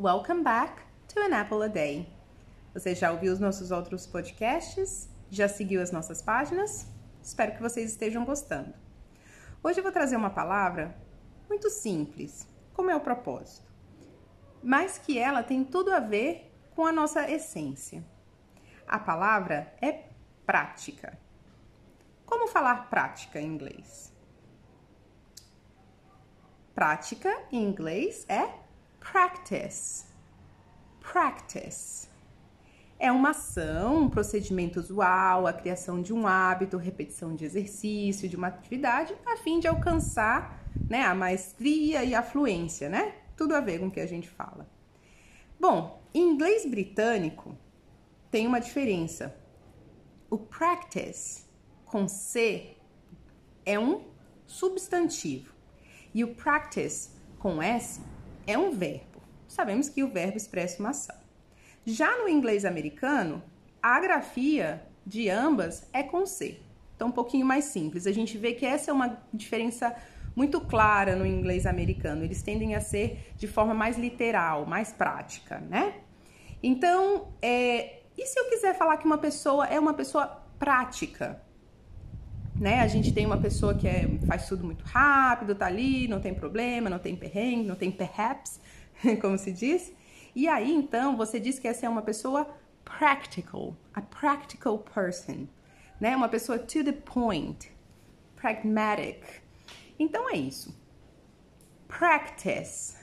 Welcome 0.00 0.44
back 0.44 0.80
to 1.08 1.18
An 1.18 1.34
Apple 1.34 1.64
a 1.64 1.66
Day. 1.66 2.08
Você 2.72 2.94
já 2.94 3.10
ouviu 3.10 3.32
os 3.32 3.40
nossos 3.40 3.72
outros 3.72 4.06
podcasts? 4.06 5.08
Já 5.28 5.48
seguiu 5.48 5.82
as 5.82 5.90
nossas 5.90 6.22
páginas? 6.22 6.86
Espero 7.20 7.56
que 7.56 7.60
vocês 7.60 7.90
estejam 7.90 8.24
gostando. 8.24 8.72
Hoje 9.60 9.80
eu 9.80 9.82
vou 9.82 9.90
trazer 9.90 10.14
uma 10.14 10.30
palavra 10.30 10.96
muito 11.48 11.68
simples, 11.68 12.46
como 12.72 12.92
é 12.92 12.94
o 12.94 13.00
propósito, 13.00 13.68
mas 14.62 14.98
que 14.98 15.18
ela 15.18 15.42
tem 15.42 15.64
tudo 15.64 15.92
a 15.92 15.98
ver 15.98 16.48
com 16.76 16.86
a 16.86 16.92
nossa 16.92 17.28
essência. 17.28 18.04
A 18.86 19.00
palavra 19.00 19.74
é 19.82 20.10
prática. 20.46 21.18
Como 22.24 22.46
falar 22.46 22.88
prática 22.88 23.40
em 23.40 23.46
inglês? 23.46 24.14
Prática 26.72 27.36
em 27.50 27.64
inglês 27.64 28.24
é 28.28 28.67
practice. 29.00 30.04
Practice. 31.00 32.08
É 32.98 33.12
uma 33.12 33.30
ação, 33.30 34.02
um 34.02 34.10
procedimento 34.10 34.80
usual, 34.80 35.46
a 35.46 35.52
criação 35.52 36.02
de 36.02 36.12
um 36.12 36.26
hábito, 36.26 36.76
repetição 36.76 37.34
de 37.34 37.44
exercício, 37.44 38.28
de 38.28 38.34
uma 38.34 38.48
atividade, 38.48 39.14
a 39.24 39.36
fim 39.36 39.60
de 39.60 39.68
alcançar 39.68 40.64
né, 40.88 41.04
a 41.04 41.14
maestria 41.14 42.02
e 42.04 42.14
a 42.14 42.22
fluência, 42.22 42.88
né? 42.88 43.14
Tudo 43.36 43.54
a 43.54 43.60
ver 43.60 43.78
com 43.78 43.86
o 43.86 43.90
que 43.90 44.00
a 44.00 44.06
gente 44.06 44.28
fala. 44.28 44.68
Bom, 45.60 46.02
em 46.12 46.32
inglês 46.32 46.66
britânico 46.66 47.56
tem 48.30 48.46
uma 48.46 48.60
diferença. 48.60 49.34
O 50.28 50.36
practice 50.36 51.44
com 51.84 52.08
C 52.08 52.76
é 53.64 53.78
um 53.78 54.04
substantivo 54.46 55.54
e 56.12 56.24
o 56.24 56.34
practice 56.34 57.10
com 57.38 57.62
S 57.62 58.00
é 58.48 58.56
um 58.56 58.70
verbo. 58.70 59.22
Sabemos 59.46 59.88
que 59.88 60.02
o 60.02 60.08
verbo 60.08 60.36
expressa 60.36 60.80
uma 60.80 60.90
ação. 60.90 61.16
Já 61.84 62.18
no 62.18 62.28
inglês 62.28 62.64
americano, 62.64 63.42
a 63.82 64.00
grafia 64.00 64.82
de 65.06 65.28
ambas 65.28 65.86
é 65.92 66.02
com 66.02 66.26
C. 66.26 66.60
Então, 66.96 67.08
um 67.08 67.12
pouquinho 67.12 67.46
mais 67.46 67.66
simples. 67.66 68.06
A 68.06 68.12
gente 68.12 68.36
vê 68.36 68.54
que 68.54 68.66
essa 68.66 68.90
é 68.90 68.94
uma 68.94 69.22
diferença 69.32 69.94
muito 70.34 70.60
clara 70.60 71.14
no 71.14 71.26
inglês 71.26 71.66
americano. 71.66 72.24
Eles 72.24 72.42
tendem 72.42 72.74
a 72.74 72.80
ser 72.80 73.32
de 73.36 73.46
forma 73.46 73.74
mais 73.74 73.98
literal, 73.98 74.66
mais 74.66 74.92
prática, 74.92 75.58
né? 75.60 75.94
Então, 76.62 77.28
é, 77.40 78.00
e 78.16 78.26
se 78.26 78.38
eu 78.38 78.48
quiser 78.48 78.74
falar 78.76 78.96
que 78.96 79.06
uma 79.06 79.18
pessoa 79.18 79.66
é 79.66 79.78
uma 79.78 79.94
pessoa 79.94 80.26
prática? 80.58 81.40
Né? 82.58 82.80
A 82.80 82.88
gente 82.88 83.12
tem 83.12 83.24
uma 83.24 83.38
pessoa 83.38 83.74
que 83.74 83.86
é, 83.86 84.08
faz 84.26 84.48
tudo 84.48 84.64
muito 84.64 84.84
rápido, 84.84 85.54
tá 85.54 85.66
ali, 85.66 86.08
não 86.08 86.20
tem 86.20 86.34
problema, 86.34 86.90
não 86.90 86.98
tem 86.98 87.14
perrengue, 87.14 87.66
não 87.66 87.76
tem 87.76 87.90
perhaps, 87.90 88.60
como 89.20 89.38
se 89.38 89.52
diz. 89.52 89.92
E 90.34 90.48
aí, 90.48 90.72
então, 90.72 91.16
você 91.16 91.38
diz 91.38 91.58
que 91.58 91.68
essa 91.68 91.86
é 91.86 91.88
uma 91.88 92.02
pessoa 92.02 92.48
practical, 92.84 93.76
a 93.94 94.00
practical 94.00 94.78
person, 94.78 95.46
né? 96.00 96.16
Uma 96.16 96.28
pessoa 96.28 96.58
to 96.58 96.82
the 96.82 96.92
point, 96.92 97.70
pragmatic. 98.36 99.22
Então 99.98 100.28
é 100.30 100.36
isso. 100.36 100.74
Practice. 101.86 102.96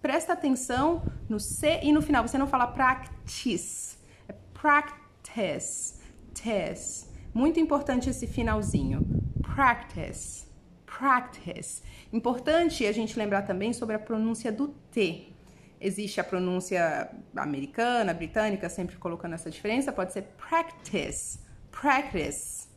Presta 0.00 0.32
atenção 0.32 1.02
no 1.28 1.38
C 1.38 1.80
e 1.82 1.92
no 1.92 2.00
final. 2.00 2.26
Você 2.26 2.38
não 2.38 2.46
fala 2.46 2.66
practice, 2.68 3.98
é 4.28 4.32
practice, 4.54 6.00
test. 6.32 7.09
Muito 7.32 7.60
importante 7.60 8.10
esse 8.10 8.26
finalzinho. 8.26 9.06
Practice. 9.42 10.46
Practice. 10.84 11.82
Importante 12.12 12.84
a 12.84 12.92
gente 12.92 13.18
lembrar 13.18 13.42
também 13.42 13.72
sobre 13.72 13.94
a 13.94 13.98
pronúncia 13.98 14.50
do 14.50 14.68
T. 14.90 15.32
Existe 15.80 16.20
a 16.20 16.24
pronúncia 16.24 17.10
americana, 17.34 18.12
britânica, 18.12 18.68
sempre 18.68 18.96
colocando 18.96 19.34
essa 19.34 19.50
diferença. 19.50 19.92
Pode 19.92 20.12
ser 20.12 20.22
practice. 20.36 21.38
Practice. 21.70 22.68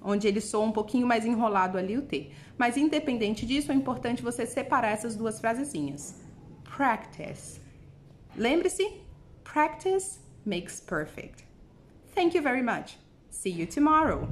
Onde 0.00 0.26
ele 0.26 0.40
soa 0.40 0.64
um 0.64 0.72
pouquinho 0.72 1.06
mais 1.06 1.24
enrolado 1.24 1.76
ali 1.76 1.96
o 1.96 2.02
T. 2.02 2.30
Mas 2.56 2.76
independente 2.76 3.46
disso, 3.46 3.70
é 3.70 3.74
importante 3.74 4.22
você 4.22 4.46
separar 4.46 4.88
essas 4.88 5.14
duas 5.14 5.38
frasezinhas. 5.38 6.16
Practice. 6.64 7.60
Lembre-se, 8.36 9.02
practice 9.44 10.20
makes 10.44 10.80
perfect. 10.80 11.44
Thank 12.14 12.36
you 12.36 12.42
very 12.42 12.62
much. 12.62 12.98
See 13.40 13.50
you 13.50 13.66
tomorrow. 13.66 14.28